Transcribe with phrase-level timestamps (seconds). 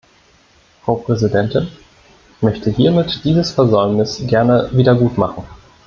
[0.83, 1.67] Frau Präsidentin,
[2.35, 5.43] ich möchte hiermit dieses Versäumnis gerne wiedergutmachen.